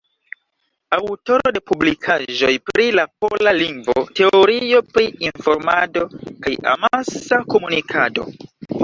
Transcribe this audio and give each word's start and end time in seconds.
Aŭtoro 0.95 1.49
de 1.57 1.59
publikaĵoj 1.71 2.49
pri 2.69 2.85
la 2.99 3.03
pola 3.25 3.53
lingvo, 3.57 3.95
teorio 4.21 4.81
pri 4.95 5.05
informado 5.29 6.07
kaj 6.47 6.55
amasa 6.73 7.41
komunikado. 7.55 8.27